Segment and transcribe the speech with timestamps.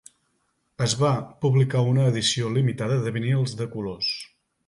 [0.85, 1.11] Es va
[1.45, 4.11] publicar una edició limitada de vinils de colors.